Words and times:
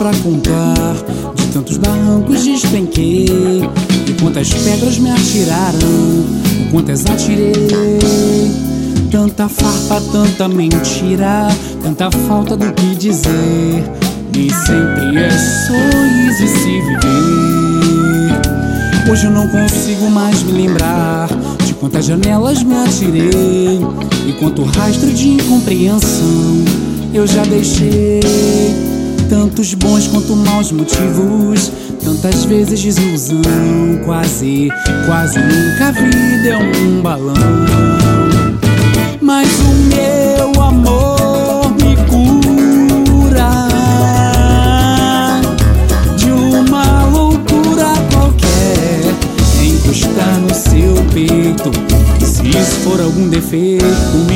pra 0.00 0.10
contar. 0.22 0.96
De 1.34 1.46
tantos 1.48 1.76
barrancos 1.76 2.42
despenquei. 2.42 3.26
E 4.06 4.12
quantas 4.20 4.48
pedras 4.50 4.98
me 4.98 5.10
atiraram. 5.10 6.24
Quantas 6.70 7.04
atirei. 7.04 7.52
Tanta 9.10 9.46
farpa, 9.46 10.00
tanta 10.10 10.48
mentira. 10.48 11.48
Tanta 11.82 12.10
falta 12.10 12.56
do 12.56 12.72
que 12.72 12.94
dizer. 12.94 13.84
Nem 14.34 14.48
sempre 14.48 15.18
é 15.18 15.30
só 15.30 15.74
e 15.74 16.48
se 16.48 16.80
viver. 16.80 17.50
Hoje 19.10 19.26
eu 19.26 19.32
não 19.32 19.48
consigo 19.48 20.08
mais 20.08 20.42
me 20.44 20.52
lembrar 20.52 21.28
de 21.66 21.74
quantas 21.74 22.06
janelas 22.06 22.62
me 22.62 22.76
atirei 22.76 23.80
e 24.26 24.32
quanto 24.38 24.62
rastro 24.62 25.12
de 25.12 25.30
incompreensão 25.30 26.64
eu 27.12 27.26
já 27.26 27.42
deixei. 27.42 28.89
Tantos 29.30 29.74
bons 29.74 30.08
quanto 30.08 30.34
maus 30.34 30.72
motivos, 30.72 31.70
tantas 32.04 32.44
vezes 32.46 32.82
desilusão. 32.82 33.40
Quase, 34.04 34.68
quase 35.06 35.38
nunca 35.38 35.86
a 35.86 35.90
vida 35.92 36.48
é 36.48 36.56
um 36.56 37.00
balão. 37.00 37.36
Mas 39.20 39.48
o 39.60 39.72
meu 39.94 40.60
amor 40.60 41.70
me 41.74 41.94
cura 42.08 43.68
de 46.16 46.32
uma 46.32 47.04
loucura 47.04 47.92
qualquer. 48.12 49.14
Encostar 49.64 50.40
no 50.40 50.52
seu 50.52 50.96
peito. 51.14 51.70
Se 52.26 52.48
isso 52.48 52.80
for 52.80 53.00
algum 53.00 53.28
defeito, 53.28 53.84
por 54.10 54.32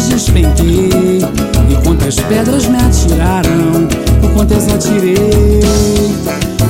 barrancos 0.00 0.08
despenquei 0.08 1.18
e 1.68 1.74
quantas 1.84 2.16
pedras 2.16 2.66
me 2.66 2.76
atiraram, 2.76 3.88
por 4.20 4.30
quantas 4.32 4.66
atirei. 4.68 5.60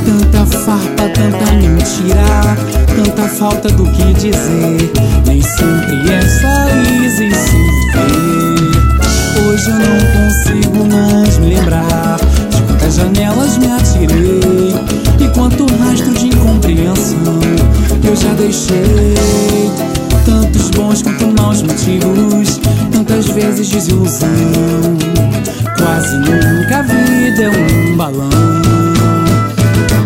Tanta 0.05 0.47
farpa, 0.47 1.09
tanta 1.15 1.53
mentira, 1.53 2.57
tanta 2.97 3.29
falta 3.29 3.69
do 3.69 3.85
que 3.85 4.13
dizer. 4.15 4.91
Nem 5.27 5.41
sempre 5.41 6.13
é 6.13 6.21
só 6.23 6.69
easy 7.03 7.31
se 7.35 7.57
viver. 7.57 8.71
Hoje 9.45 9.71
eu 9.71 9.79
não 9.79 10.01
consigo 10.29 10.85
mais 10.87 11.39
me 11.39 11.55
lembrar 11.55 12.19
de 12.51 12.63
quantas 12.63 12.95
janelas 12.97 13.59
me 13.59 13.71
atirei 13.71 14.75
e 15.21 15.29
quanto 15.35 15.67
rastro 15.77 16.13
de 16.15 16.27
incompreensão 16.27 17.41
eu 18.03 18.17
já 18.17 18.33
deixei. 18.35 19.00
Maus 21.41 21.63
motivos, 21.63 22.61
tantas 22.93 23.27
vezes 23.29 23.71
desilusão. 23.71 24.29
Quase 25.79 26.17
nunca 26.19 26.79
a 26.79 26.83
vida 26.83 27.45
é 27.45 27.49
um 27.49 27.97
balão. 27.97 28.29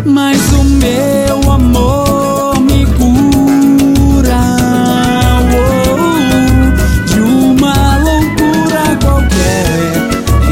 Mas 0.05 0.39
o 0.53 0.63
meu 0.63 1.51
amor 1.51 2.61
me 2.61 2.85
cura 2.85 4.39
oh, 5.51 7.05
de 7.05 7.19
uma 7.19 7.97
loucura 7.97 8.97
qualquer. 9.01 9.91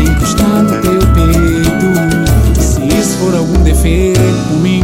Encostar 0.06 0.64
no 0.64 0.82
teu 0.82 1.00
peito. 1.16 2.62
Se 2.62 2.86
isso 2.86 3.18
for 3.20 3.36
algum 3.36 3.64
defeito, 3.64 4.20
por 4.50 4.60
mim 4.60 4.84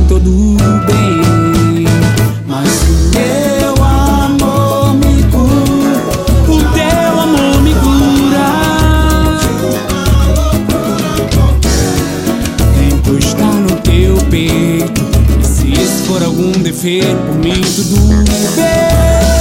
por 16.10 16.24
algum 16.24 16.52
dever, 16.52 17.06
por 17.28 17.36
mim 17.36 17.62
tudo 17.62 17.96
bem. 18.08 19.39